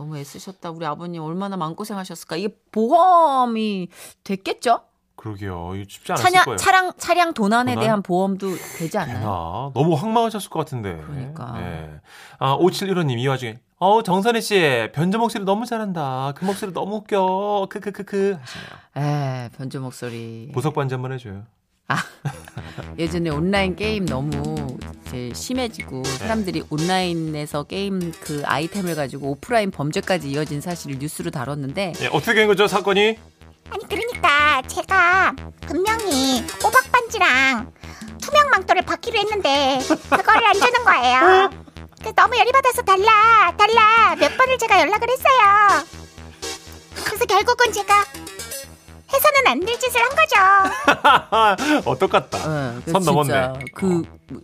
너무 0.00 0.16
애쓰셨다. 0.16 0.70
우리 0.70 0.86
아버님 0.86 1.22
얼마나 1.22 1.58
마음고생하셨을까. 1.58 2.36
이게 2.36 2.48
보험이 2.72 3.88
됐겠죠? 4.24 4.80
그러게요. 5.16 5.72
이거 5.74 5.84
쉽지 5.86 6.12
않았을 6.12 6.24
차량, 6.30 6.44
거예요. 6.46 6.56
차량, 6.56 6.92
차량 6.96 7.34
도난에 7.34 7.74
도난? 7.74 7.84
대한 7.84 8.02
보험도 8.02 8.48
되지 8.78 8.96
않나요? 8.96 9.18
되나? 9.18 9.70
너무 9.74 9.94
황망하셨을 9.94 10.48
것 10.48 10.60
같은데. 10.60 10.96
그러니까. 11.06 11.54
예. 11.60 12.00
아, 12.38 12.56
5715님 12.56 13.18
이 13.18 13.26
와중에 13.28 13.58
어, 13.76 14.02
정선혜 14.02 14.40
씨, 14.40 14.88
변조 14.94 15.18
목소리 15.18 15.44
너무 15.44 15.66
잘한다. 15.66 16.32
그 16.34 16.46
목소리 16.46 16.72
너무 16.72 16.96
웃겨. 16.96 17.66
크크크크 17.68 18.38
하시네요. 18.40 18.70
에, 18.96 19.50
변조 19.58 19.80
목소리. 19.82 20.50
보석 20.54 20.72
반지 20.74 20.94
한번 20.94 21.12
해줘요. 21.12 21.44
예전에 22.98 23.30
온라인 23.30 23.76
게임 23.76 24.06
너무 24.06 24.78
이제 25.06 25.32
심해지고 25.34 26.02
네. 26.02 26.18
사람들이 26.18 26.64
온라인에서 26.70 27.64
게임 27.64 28.12
그 28.20 28.42
아이템을 28.44 28.94
가지고 28.94 29.30
오프라인 29.30 29.70
범죄까지 29.70 30.30
이어진 30.30 30.60
사실을 30.60 30.98
뉴스로 30.98 31.30
다뤘는데 31.30 31.94
예, 32.00 32.06
어떻게 32.08 32.34
된 32.34 32.46
거죠, 32.46 32.66
사건이? 32.66 33.18
아니 33.70 33.88
그러니까 33.88 34.62
제가 34.62 35.34
분명히 35.62 36.40
호박 36.62 36.90
반지랑 36.92 37.72
투명 38.20 38.50
망토를 38.50 38.82
받기로 38.82 39.18
했는데 39.18 39.78
그거를 39.86 40.46
안 40.46 40.54
주는 40.54 40.84
거예요. 40.84 41.50
그 42.02 42.14
너무 42.14 42.36
열이 42.36 42.50
받아서 42.52 42.82
달라 42.82 43.54
달라 43.56 44.16
몇 44.16 44.36
번을 44.36 44.58
제가 44.58 44.80
연락을 44.80 45.08
했어요. 45.10 45.86
그래서 47.04 47.24
결국은 47.26 47.72
제가 47.72 48.04
해서는 49.12 49.46
안 49.46 49.60
될 49.60 49.78
짓을 49.78 50.00
한 50.00 50.08
거죠. 50.10 51.84
어, 51.90 51.98
똑같다. 51.98 52.38
어, 52.38 52.80
그선 52.84 53.02
진짜 53.02 53.10
넘었네. 53.10 53.64
그 53.74 54.02
어. 54.32 54.36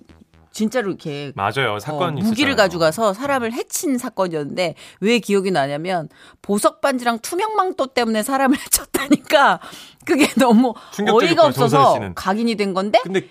진짜로 0.52 0.88
이렇게 0.88 1.32
맞아요. 1.34 1.78
사건이 1.78 2.22
어, 2.22 2.24
무기를 2.24 2.52
있었잖아요. 2.52 2.56
가져가서 2.56 3.12
사람을 3.12 3.52
해친 3.52 3.98
사건이었는데 3.98 4.74
왜 5.00 5.18
기억이 5.18 5.50
나냐면 5.50 6.08
보석 6.40 6.80
반지랑 6.80 7.18
투명 7.18 7.56
망토 7.56 7.88
때문에 7.88 8.22
사람을 8.22 8.56
해쳤다니까 8.64 9.60
그게 10.06 10.26
너무 10.38 10.72
어이가 10.98 11.46
없어서. 11.46 12.00
각인이 12.14 12.54
된 12.54 12.72
건데 12.72 13.00
근데 13.02 13.20
게임 13.20 13.30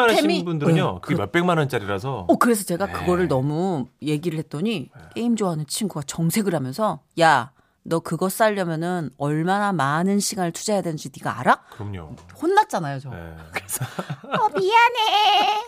아이템이- 0.00 0.10
하시는 0.10 0.44
분들은요. 0.44 0.84
어, 0.84 1.00
그게 1.00 1.14
그- 1.14 1.20
몇 1.20 1.32
백만 1.32 1.56
원짜리라서 1.58 2.26
어 2.28 2.36
그래서 2.36 2.64
제가 2.64 2.86
네. 2.86 2.92
그거를 2.92 3.26
너무 3.28 3.86
얘기를 4.02 4.38
했더니 4.38 4.90
게임 5.14 5.34
좋아하는 5.34 5.66
친구가 5.66 6.02
정색을 6.06 6.54
하면서 6.54 7.00
야 7.18 7.52
너 7.88 8.00
그거 8.00 8.28
싸려면은 8.28 9.10
얼마나 9.16 9.72
많은 9.72 10.18
시간을 10.18 10.52
투자해야 10.52 10.82
되는지 10.82 11.10
네가 11.16 11.38
알아? 11.40 11.62
그럼요. 11.70 12.16
혼났잖아요 12.42 12.98
저. 12.98 13.10
네. 13.10 13.16
어 14.26 14.48
미안해. 14.48 15.62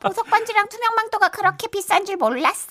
보석 0.00 0.26
반지랑 0.30 0.68
투명 0.68 0.94
망토가 0.94 1.28
그렇게 1.30 1.66
비싼 1.68 2.04
줄 2.04 2.16
몰랐어. 2.16 2.68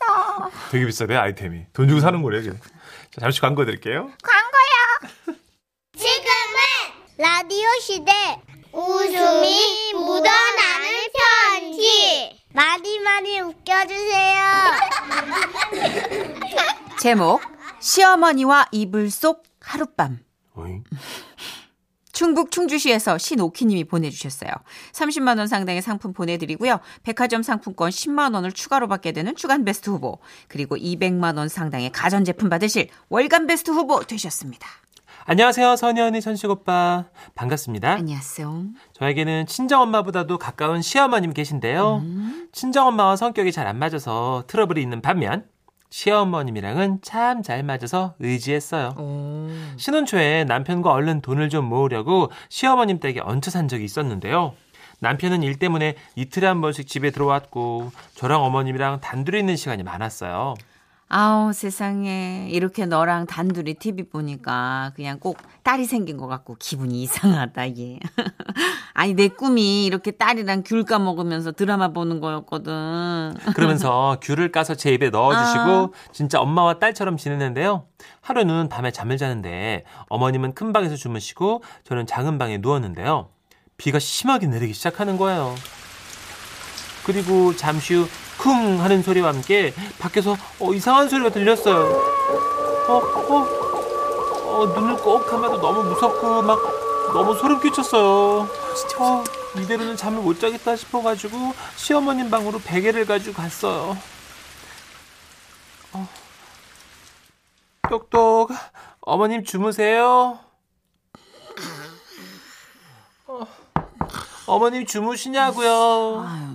되게 0.71 0.85
비싸대 0.85 1.15
아이템이. 1.15 1.65
돈 1.73 1.89
주고 1.89 1.99
사는 1.99 2.21
거래요. 2.21 2.41
이게. 2.41 2.51
자, 2.51 3.19
잠시 3.21 3.41
광고 3.41 3.65
드릴게요. 3.65 4.09
광고요. 4.23 5.35
지금은 5.97 6.59
라디오 7.17 7.67
시대 7.81 8.11
웃음이 8.71 9.93
묻어나는 9.93 10.89
편지 11.51 12.41
많이 12.53 12.99
많이 12.99 13.41
웃겨주세요. 13.41 14.43
제목 16.99 17.41
시어머니와 17.89 18.65
이불 18.71 19.11
속 19.11 19.43
하룻밤. 19.61 20.17
어이? 20.55 20.81
충북 22.11 22.49
충주시에서 22.49 23.19
신오키님이 23.19 23.83
보내주셨어요. 23.83 24.49
30만 24.93 25.37
원 25.37 25.47
상당의 25.47 25.83
상품 25.83 26.11
보내드리고요. 26.11 26.79
백화점 27.03 27.43
상품권 27.43 27.91
10만 27.91 28.33
원을 28.33 28.53
추가로 28.53 28.87
받게 28.87 29.11
되는 29.11 29.35
주간 29.35 29.63
베스트 29.65 29.91
후보 29.91 30.17
그리고 30.47 30.75
200만 30.77 31.37
원 31.37 31.47
상당의 31.47 31.91
가전제품 31.91 32.49
받으실 32.49 32.87
월간 33.09 33.45
베스트 33.45 33.69
후보 33.69 34.01
되셨습니다. 34.01 34.67
안녕하세요. 35.25 35.75
선희 35.75 36.01
언니, 36.01 36.21
천식 36.21 36.49
오빠. 36.49 37.05
반갑습니다. 37.35 37.91
안녕하세요. 37.93 38.63
저에게는 38.93 39.45
친정엄마보다도 39.45 40.39
가까운 40.39 40.81
시어머님 40.81 41.33
계신데요. 41.33 42.03
친정엄마와 42.51 43.15
성격이 43.15 43.51
잘 43.51 43.67
안 43.67 43.77
맞아서 43.77 44.43
트러블이 44.47 44.81
있는 44.81 45.01
반면 45.01 45.45
시어머님이랑은 45.95 46.99
참 47.01 47.41
잘 47.41 47.63
맞아서 47.63 48.15
의지했어요. 48.19 48.95
신혼 49.77 50.05
초에 50.05 50.43
남편과 50.43 50.91
얼른 50.91 51.21
돈을 51.21 51.47
좀 51.47 51.65
모으려고 51.65 52.31
시어머님 52.49 52.99
댁에 52.99 53.21
얹혀 53.21 53.49
산 53.49 53.69
적이 53.69 53.85
있었는데요. 53.85 54.53
남편은 54.99 55.41
일 55.41 55.57
때문에 55.57 55.95
이틀에 56.15 56.47
한 56.47 56.59
번씩 56.59 56.87
집에 56.87 57.11
들어왔고 57.11 57.91
저랑 58.15 58.43
어머님이랑 58.43 58.99
단둘이 58.99 59.39
있는 59.39 59.55
시간이 59.55 59.83
많았어요. 59.83 60.55
아우 61.07 61.53
세상에 61.53 62.47
이렇게 62.49 62.87
너랑 62.87 63.27
단둘이 63.27 63.75
TV 63.75 64.09
보니까 64.09 64.91
그냥 64.95 65.19
꼭 65.19 65.37
딸이 65.61 65.85
생긴 65.85 66.17
것 66.17 66.27
같고 66.27 66.55
기분이 66.57 67.03
이상하다 67.03 67.77
얘. 67.77 67.99
아니 68.93 69.13
내 69.13 69.27
꿈이 69.27 69.85
이렇게 69.85 70.11
딸이랑 70.11 70.63
귤 70.65 70.83
까먹으면서 70.83 71.51
드라마 71.51 71.89
보는 71.89 72.19
거였거든. 72.21 73.35
그러면서 73.55 74.17
귤을 74.21 74.51
까서 74.51 74.73
제 74.73 74.93
입에 74.93 75.11
넣어주시고 75.11 75.61
아. 75.61 75.89
진짜 76.11 76.39
엄마와 76.39 76.79
딸처럼 76.79 77.17
지내는데요. 77.17 77.85
하루는 78.21 78.69
밤에 78.69 78.91
잠을 78.91 79.17
자는데 79.17 79.83
어머님은 80.09 80.55
큰 80.55 80.73
방에서 80.73 80.95
주무시고 80.95 81.61
저는 81.83 82.07
작은 82.07 82.39
방에 82.39 82.57
누웠는데요. 82.57 83.29
비가 83.77 83.99
심하게 83.99 84.47
내리기 84.47 84.73
시작하는 84.73 85.17
거예요. 85.17 85.53
그리고 87.05 87.55
잠시 87.55 87.93
후 87.93 88.07
쿵 88.37 88.81
하는 88.81 89.01
소리와 89.01 89.29
함께 89.29 89.73
밖에서 89.99 90.35
어, 90.59 90.73
이상한 90.73 91.09
소리가 91.09 91.29
들렸어요. 91.29 91.85
어, 92.87 92.93
어, 92.93 94.61
어, 94.61 94.65
눈을 94.67 94.97
꼭 94.97 95.25
감아도 95.25 95.59
너무 95.59 95.83
무섭고 95.83 96.41
막 96.43 96.59
너무 97.13 97.35
소름 97.35 97.59
끼쳤어요. 97.59 98.47
어, 98.99 99.23
이대로는 99.57 99.95
잠을 99.95 100.21
못 100.21 100.39
자겠다 100.39 100.75
싶어가지고 100.75 101.53
시어머님 101.75 102.29
방으로 102.29 102.59
베개를 102.59 103.05
가지고 103.05 103.35
갔어요. 103.41 103.97
어. 105.93 106.07
똑똑, 107.89 108.51
어머님 109.01 109.43
주무세요. 109.43 110.39
어, 113.27 113.47
어머님 114.45 114.85
주무시냐고요. 114.85 115.71
어, 115.71 116.54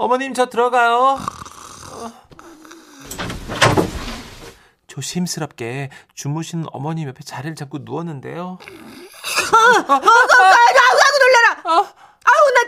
어머님 0.00 0.32
저 0.32 0.46
들어가요. 0.46 1.18
어. 1.92 2.10
조심스럽게 4.86 5.90
주무시는 6.14 6.64
어머님 6.72 7.06
옆에 7.08 7.22
자리를 7.22 7.54
잡고 7.54 7.80
누웠는데요. 7.82 8.58
아우 11.62 11.84
나 11.84 12.60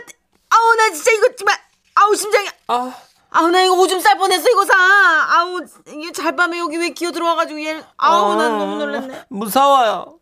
아우 0.49 0.75
나 0.75 0.91
진짜 0.93 1.11
이거 1.11 1.35
정말 1.35 1.57
아우 1.95 2.13
심장이 2.15 2.47
아, 2.67 2.93
아우 3.31 3.49
나 3.49 3.63
이거 3.63 3.73
오줌 3.79 3.99
쌀 3.99 4.15
뻔했어 4.19 4.47
이거 4.51 4.63
사 4.65 4.73
아우 4.75 5.59
이게 5.87 6.11
잘밤에 6.11 6.59
여기 6.59 6.77
왜 6.77 6.89
기어 6.89 7.11
들어와가지고 7.11 7.61
얘 7.65 7.83
아우 7.97 8.35
난 8.35 8.59
너무 8.59 8.75
놀랐네 8.77 9.25
무서워요. 9.29 10.19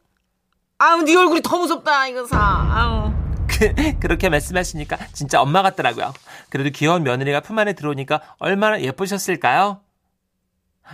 아우 0.77 1.01
네 1.01 1.13
얼굴이 1.15 1.41
더 1.41 1.57
무섭다 1.57 2.07
이거 2.07 2.25
사. 2.25 2.37
아우. 2.39 3.20
그, 3.61 3.73
그렇게 3.99 4.27
말씀하시니까 4.29 4.97
진짜 5.13 5.39
엄마 5.39 5.61
같더라고요. 5.61 6.13
그래도 6.49 6.71
귀여운 6.71 7.03
며느리가 7.03 7.41
품 7.41 7.59
안에 7.59 7.73
들어오니까 7.73 8.21
얼마나 8.39 8.81
예쁘셨을까요? 8.81 9.81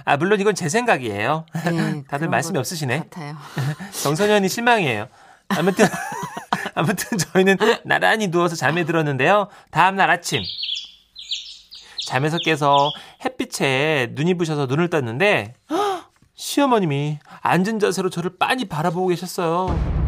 아, 0.04 0.18
물론 0.18 0.42
이건 0.42 0.54
제 0.54 0.68
생각이에요. 0.68 1.46
네, 1.66 2.04
다들 2.10 2.28
말씀이 2.28 2.56
것 2.56 2.60
없으시네. 2.60 3.00
같아요. 3.00 3.38
정선현이 4.04 4.50
실망이에요. 4.50 5.08
아무튼, 5.48 5.86
아무튼 6.76 7.18
저희는 7.18 7.58
나란히 7.86 8.28
누워서 8.28 8.58
잠에 8.58 8.84
들었는데요. 8.84 9.48
다음날 9.72 10.10
아침. 10.10 10.44
잠에서 12.06 12.38
깨서 12.38 12.92
햇빛에 13.24 14.10
눈이 14.12 14.36
부셔서 14.36 14.66
눈을 14.66 14.90
떴는데, 14.90 15.54
헉! 15.72 16.12
시어머님이 16.36 17.18
앉은 17.42 17.80
자세로 17.80 18.12
저를 18.12 18.38
빤히 18.38 18.66
바라보고 18.66 19.08
계셨어요. 19.08 20.07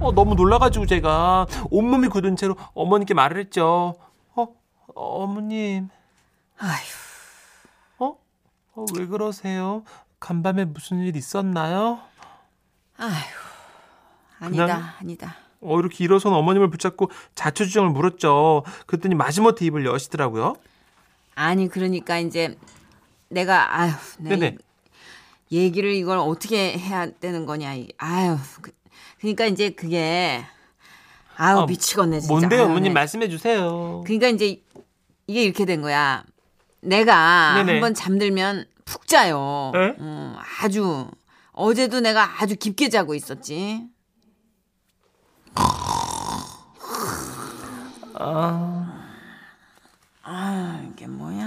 어, 0.00 0.12
너무 0.12 0.34
놀라가지고 0.34 0.86
제가 0.86 1.46
온몸이 1.70 2.08
굳은 2.08 2.36
채로 2.36 2.56
어머니께 2.74 3.12
말을 3.14 3.38
했죠. 3.38 3.94
어, 4.34 4.48
어머님. 4.94 5.88
아휴. 6.58 6.78
어? 7.98 8.16
어, 8.74 8.84
왜 8.96 9.06
그러세요? 9.06 9.84
간밤에 10.18 10.64
무슨 10.64 11.00
일 11.00 11.16
있었나요? 11.16 12.00
아휴. 12.96 13.10
아니다, 14.40 14.94
아니다. 15.00 15.36
어, 15.60 15.78
이렇게 15.78 16.02
일어선 16.04 16.32
어머님을 16.32 16.70
붙잡고 16.70 17.10
자초지종을 17.34 17.90
물었죠. 17.90 18.64
그랬더니 18.86 19.14
마지못해 19.14 19.66
입을 19.66 19.84
여시더라고요. 19.84 20.54
아니 21.34 21.68
그러니까 21.68 22.18
이제 22.18 22.56
내가 23.28 23.78
아휴, 23.80 23.92
내 24.18 24.30
네네. 24.36 24.56
얘기를 25.52 25.92
이걸 25.92 26.16
어떻게 26.18 26.78
해야 26.78 27.10
되는 27.10 27.44
거냐. 27.44 27.74
이- 27.74 27.88
아휴. 27.98 28.38
그, 28.62 28.72
그러니까 29.18 29.46
이제 29.46 29.70
그게 29.70 30.44
아유 31.36 31.58
아, 31.58 31.66
미치겠네 31.66 32.20
진짜. 32.20 32.32
뭔데요, 32.32 32.60
아유, 32.62 32.66
어머님 32.70 32.84
네. 32.84 32.90
말씀해 32.90 33.28
주세요. 33.28 34.02
그러니까 34.04 34.28
이제 34.28 34.62
이게 35.26 35.42
이렇게 35.44 35.64
된 35.64 35.82
거야. 35.82 36.24
내가 36.80 37.54
네네. 37.56 37.72
한번 37.72 37.94
잠들면 37.94 38.66
푹 38.84 39.06
자요. 39.06 39.70
네? 39.74 39.94
음, 40.00 40.36
아주 40.62 41.10
어제도 41.52 42.00
내가 42.00 42.42
아주 42.42 42.56
깊게 42.56 42.88
자고 42.88 43.14
있었지. 43.14 43.86
아, 50.22 50.80
이게 50.92 51.06
뭐야? 51.06 51.44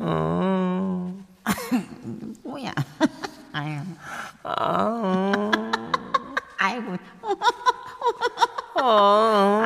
음, 0.00 1.24
뭐야? 2.44 2.72
아유, 3.52 3.80
아, 4.42 5.50
아이고. 6.58 6.96
아, 8.80 9.64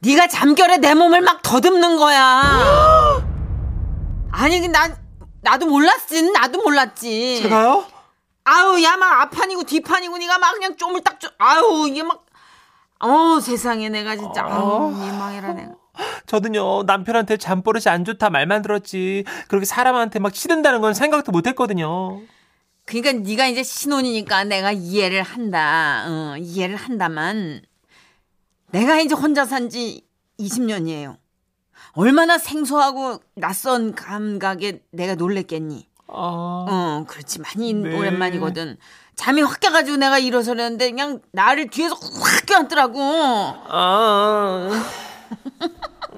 네가 0.00 0.28
잠결에 0.28 0.71
내 0.82 0.94
몸을 0.94 1.20
막 1.20 1.40
더듬는 1.42 1.96
거야. 1.96 3.22
아니, 4.32 4.66
난 4.66 4.96
나도 5.40 5.66
몰랐지. 5.66 6.32
나도 6.32 6.60
몰랐지. 6.60 7.38
제가요? 7.40 7.86
아우, 8.42 8.82
야, 8.82 8.96
막 8.96 9.20
앞판이고 9.22 9.62
뒷판이고 9.62 10.18
네가 10.18 10.38
막 10.38 10.52
그냥 10.54 10.76
쪼물딱 10.76 11.20
쪼. 11.20 11.28
아우, 11.38 11.86
이게 11.86 12.02
막. 12.02 12.26
어, 12.98 13.38
세상에 13.40 13.88
내가 13.90 14.16
진짜. 14.16 14.44
아우, 14.44 14.90
민망해라 14.90 15.52
내가. 15.52 15.70
저도요 16.26 16.82
남편한테 16.86 17.36
잠버릇이 17.36 17.84
안 17.86 18.04
좋다 18.04 18.30
말만 18.30 18.62
들었지 18.62 19.24
그렇게 19.48 19.66
사람한테 19.66 20.18
막 20.20 20.32
치른다는 20.32 20.80
건 20.80 20.94
생각도 20.94 21.30
못했거든요. 21.30 22.20
그러니까 22.86 23.12
네가 23.28 23.46
이제 23.46 23.62
신혼이니까 23.62 24.44
내가 24.44 24.72
이해를 24.72 25.22
한다. 25.22 26.04
어, 26.08 26.36
이해를 26.38 26.74
한다만 26.74 27.60
내가 28.70 28.98
이제 29.00 29.14
혼자 29.14 29.44
산지 29.44 30.02
20년이에요. 30.38 31.16
얼마나 31.92 32.38
생소하고 32.38 33.20
낯선 33.34 33.94
감각에 33.94 34.82
내가 34.92 35.14
놀랬겠니? 35.14 35.88
아, 36.08 36.14
어, 36.68 37.04
그렇지. 37.08 37.40
많이 37.40 37.72
네. 37.72 37.96
오랜만이거든. 37.96 38.76
잠이 39.16 39.42
확 39.42 39.60
깨가지고 39.60 39.96
내가 39.98 40.18
일어서려는데 40.18 40.90
그냥 40.90 41.20
나를 41.32 41.68
뒤에서 41.68 41.94
확 41.94 42.46
껴안더라고. 42.46 42.98
아, 43.02 44.70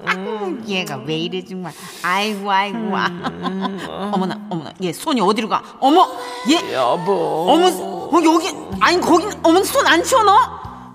얘가 0.67 0.97
왜 0.97 1.17
이래 1.17 1.43
정말. 1.43 1.73
아이고 2.03 2.51
아이고. 2.51 2.77
아. 2.95 3.05
어머나 4.13 4.47
어머나. 4.49 4.73
얘 4.83 4.91
손이 4.93 5.21
어디로 5.21 5.47
가? 5.49 5.63
어머 5.79 6.05
얘 6.49 6.73
여보. 6.73 7.47
어머 7.49 7.67
어, 7.67 8.11
여기 8.23 8.49
아니 8.81 8.99
거긴 8.99 9.31
어머 9.43 9.63
손 9.63 9.85
안 9.87 10.03
치워 10.03 10.23
너? 10.23 10.37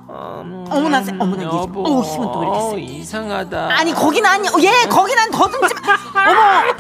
어 0.08 0.59
머나 0.70 1.02
세- 1.02 1.12
어머나 1.18 1.42
얘 1.42 1.48
좀-. 1.50 1.76
어우 1.76 2.02
힘은 2.04 2.32
또왜 2.32 2.46
이렇게 2.46 2.70
세? 2.70 2.80
이상하다. 2.98 3.68
아니 3.76 3.92
거긴 3.92 4.24
아니 4.26 4.46
얘 4.64 4.86
거긴 4.88 5.18
안 5.18 5.30
더듬지 5.30 5.74
마. 5.74 6.30
어머 6.30 6.74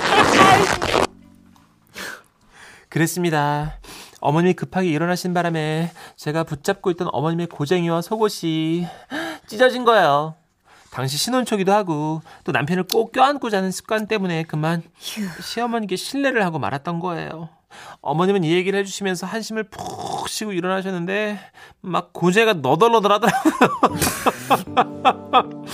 그랬습니다. 2.88 3.78
어머님이 4.20 4.54
급하게 4.54 4.88
일어나신 4.88 5.32
바람에 5.32 5.92
제가 6.16 6.44
붙잡고 6.44 6.90
있던 6.90 7.08
어머님의 7.12 7.46
고쟁이와 7.46 8.02
속옷이 8.02 8.86
찢어진 9.46 9.84
거예요. 9.84 10.34
당시 10.90 11.16
신혼 11.16 11.44
초기도 11.44 11.72
하고 11.72 12.20
또 12.44 12.52
남편을 12.52 12.84
꼭 12.92 13.12
껴안고 13.12 13.48
자는 13.48 13.70
습관 13.70 14.06
때문에 14.08 14.42
그만 14.42 14.82
시어머니께 14.98 15.94
신뢰를 15.96 16.44
하고 16.44 16.58
말았던 16.58 16.98
거예요. 16.98 17.48
어머님은 18.02 18.44
이 18.44 18.52
얘기를 18.52 18.78
해주시면서 18.80 19.26
한심을 19.26 19.64
푹 19.64 20.28
쉬고 20.28 20.52
일어나셨는데 20.52 21.38
막 21.80 22.12
고재가 22.12 22.54
너덜너덜하더라고요. 22.54 23.52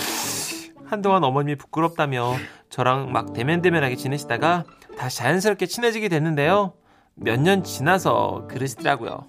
한동안 0.85 1.23
어머님이 1.23 1.55
부끄럽다며 1.57 2.35
저랑 2.69 3.11
막 3.11 3.33
대면대면하게 3.33 3.95
지내시다가 3.95 4.63
다시 4.97 5.17
자연스럽게 5.17 5.65
친해지게 5.65 6.09
됐는데요. 6.09 6.73
몇 7.15 7.39
년 7.41 7.63
지나서 7.63 8.47
그러시더라고요. 8.49 9.27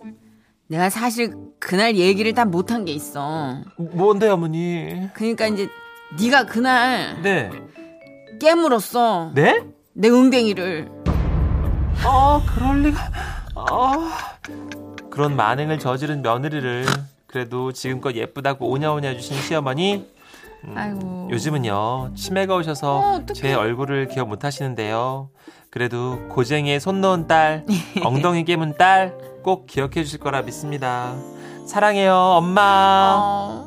내가 0.69 0.91
사실 0.91 1.35
그날 1.59 1.97
얘기를 1.97 2.35
다 2.35 2.45
못한 2.45 2.85
게 2.85 2.93
있어. 2.93 3.63
뭔데 3.79 4.29
어머니? 4.29 5.09
그러니까 5.15 5.47
이제 5.47 5.69
네가 6.21 6.45
그날 6.45 7.21
네. 7.23 7.51
깨물었어. 8.41 9.33
네? 9.35 9.65
내 9.95 10.09
웅댕이를. 10.09 10.91
아 12.05 12.43
그럴 12.55 12.83
리가. 12.83 13.11
아 13.55 14.11
그런 15.11 15.37
만행을 15.37 15.79
저지른 15.79 16.23
며느리를 16.23 16.87
그래도 17.27 17.73
지금껏 17.73 18.15
예쁘다고 18.15 18.69
오냐오냐 18.71 19.09
해주신 19.11 19.37
시어머니 19.43 20.07
음, 20.65 20.75
아이고. 20.77 21.29
요즘은요 21.31 22.13
치매가 22.15 22.55
오셔서 22.57 22.99
어. 22.99 23.23
제 23.35 23.55
얼굴을 23.55 24.09
기억 24.09 24.29
못하시는데요. 24.29 25.29
그래도 25.71 26.19
고쟁이에 26.31 26.79
손 26.79 27.01
넣은 27.03 27.27
딸, 27.27 27.67
엉덩이 28.05 28.45
깨문 28.45 28.77
딸 28.79 29.15
꼭 29.43 29.67
기억해 29.67 30.03
주실 30.05 30.19
거라 30.21 30.43
믿습니다. 30.43 31.15
사랑해요, 31.67 32.15
엄마. 32.15 33.17
어, 33.19 33.67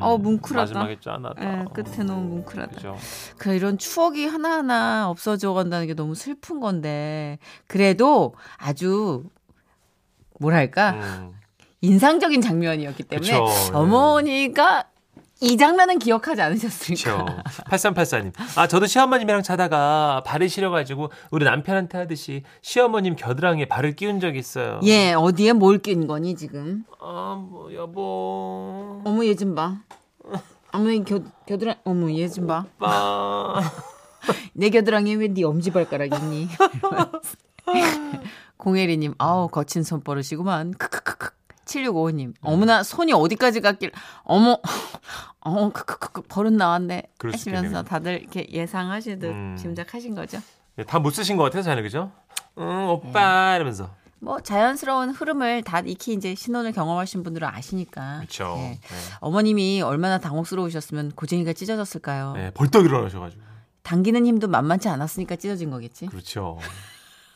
어, 0.00 0.18
뭉클하다. 0.18 0.60
마지막에 0.60 0.98
짠하다. 1.00 1.42
예, 1.60 1.64
끝에 1.72 2.04
너무 2.04 2.22
뭉클하다. 2.36 2.72
그죠. 2.74 2.96
그 3.38 3.54
이런 3.54 3.78
추억이 3.78 4.26
하나하나 4.26 5.08
없어져 5.08 5.52
간다는 5.52 5.86
게 5.86 5.94
너무 5.94 6.14
슬픈 6.14 6.60
건데 6.60 7.38
그래도 7.66 8.34
아주 8.56 9.24
뭐랄까 10.38 10.92
음, 10.92 11.32
인상적인 11.80 12.40
장면이었기 12.40 13.02
때문에 13.04 13.30
그쵸, 13.30 13.44
네. 13.44 13.78
어머니가 13.78 14.84
이 15.42 15.56
장면은 15.56 15.98
기억하지 15.98 16.42
않으셨을까? 16.42 17.24
그렇죠. 17.24 17.26
8384님. 17.70 18.32
아, 18.56 18.66
저도 18.66 18.86
시어머님이랑 18.86 19.42
자다가 19.42 20.22
발이 20.26 20.48
시려가지고 20.48 21.10
우리 21.30 21.44
남편한테 21.46 21.96
하듯이 21.96 22.42
시어머님 22.60 23.16
겨드랑이에 23.16 23.64
발을 23.66 23.96
끼운 23.96 24.20
적이 24.20 24.38
있어요. 24.38 24.80
예, 24.84 25.14
어디에 25.14 25.54
뭘낀 25.54 26.06
거니 26.06 26.36
지금? 26.36 26.84
아, 27.00 27.42
뭐 27.48 27.72
여보. 27.74 29.00
어머 29.04 29.24
얘 29.24 29.34
좀 29.34 29.54
봐. 29.54 29.78
어머 30.72 30.90
이 30.90 31.02
겨, 31.04 31.20
겨드랑 31.46 31.76
어머 31.84 32.10
얘 32.12 32.28
좀 32.28 32.46
봐. 32.46 32.66
오빠. 32.76 33.62
내 34.52 34.68
겨드랑이에 34.68 35.14
왜 35.14 35.28
네 35.28 35.42
엄지발가락 35.44 36.12
있니? 36.22 36.48
공혜리님, 38.58 39.14
아우 39.16 39.48
거친 39.48 39.82
손버릇이구만. 39.84 40.72
크크크크. 40.72 41.19
7655님, 41.70 42.34
어머나 42.40 42.82
손이 42.82 43.12
어디까지 43.12 43.60
갔길, 43.60 43.92
어머, 44.22 44.58
어, 45.40 45.70
크크크크 45.70 46.22
버릇 46.22 46.52
나왔네. 46.52 47.04
하시면서. 47.20 47.82
다들 47.82 48.20
이렇게 48.20 48.46
예상하시듯 48.50 49.24
음. 49.24 49.56
짐작하신 49.58 50.14
거죠. 50.14 50.38
다못 50.86 51.14
쓰신 51.14 51.36
것 51.36 51.44
같아요, 51.44 51.62
자네 51.62 51.82
그죠? 51.82 52.10
응, 52.58 52.88
오빠 52.88 53.54
이러면서. 53.56 53.90
뭐 54.22 54.38
자연스러운 54.40 55.10
흐름을 55.10 55.62
다 55.62 55.80
익히 55.80 56.12
이제 56.12 56.34
신혼을 56.34 56.72
경험하신 56.72 57.22
분들은 57.22 57.48
아시니까. 57.48 58.18
그렇죠. 58.18 58.54
예. 58.58 58.62
네. 58.72 58.78
어머님이 59.20 59.80
얼마나 59.80 60.18
당혹스러우셨으면 60.18 61.12
고쟁이가 61.12 61.54
찢어졌을까요? 61.54 62.34
네, 62.34 62.50
벌떡 62.50 62.84
일어나셔가지고. 62.84 63.42
당기는 63.82 64.26
힘도 64.26 64.46
만만치 64.46 64.90
않았으니까 64.90 65.36
찢어진 65.36 65.70
거겠지. 65.70 66.06
그렇죠. 66.06 66.58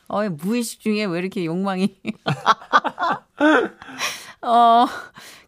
어, 0.09 0.29
무의식 0.29 0.81
중에 0.81 1.05
왜 1.07 1.19
이렇게 1.19 1.47
욕망이. 1.47 1.97
어, 4.43 4.87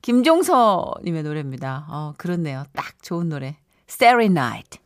김종서님의 0.03 1.23
노래입니다. 1.23 1.87
어, 1.89 2.15
그렇네요. 2.17 2.65
딱 2.73 3.03
좋은 3.03 3.29
노래. 3.29 3.57
Starry 3.89 4.27
Night. 4.27 4.79